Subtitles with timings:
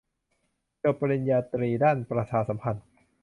[0.83, 2.85] จบปริญญาตรีด้านประชาสัมพันธ์